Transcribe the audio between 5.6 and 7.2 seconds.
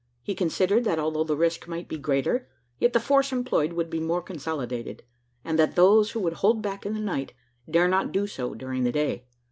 those who would hold back in the